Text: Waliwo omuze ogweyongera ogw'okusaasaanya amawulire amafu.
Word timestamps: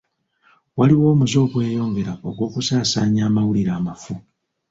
Waliwo 0.77 1.05
omuze 1.13 1.37
ogweyongera 1.45 2.13
ogw'okusaasaanya 2.27 3.21
amawulire 3.29 3.71
amafu. 3.79 4.13